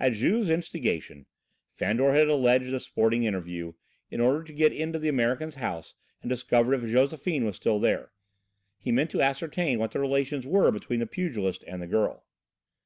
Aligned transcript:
At 0.00 0.14
Juve's 0.14 0.48
instigation 0.48 1.26
Fandor 1.74 2.12
had 2.14 2.28
alleged 2.28 2.72
a 2.72 2.80
sporting 2.80 3.24
interview, 3.24 3.74
in 4.10 4.22
order 4.22 4.42
to 4.42 4.54
get 4.54 4.72
into 4.72 4.98
the 4.98 5.10
American's 5.10 5.56
house 5.56 5.92
and 6.22 6.30
discover 6.30 6.72
if 6.72 6.86
Josephine 6.90 7.44
was 7.44 7.56
still 7.56 7.78
there. 7.78 8.10
He 8.78 8.90
meant 8.90 9.10
to 9.10 9.20
ascertain 9.20 9.78
what 9.78 9.90
the 9.90 10.00
relations 10.00 10.46
were 10.46 10.70
between 10.72 11.00
the 11.00 11.06
pugilist 11.06 11.62
and 11.68 11.82
the 11.82 11.86
girl. 11.86 12.24